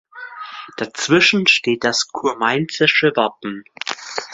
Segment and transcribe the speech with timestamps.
[0.77, 3.65] Dazwischen steht das kurmainzische Wappen.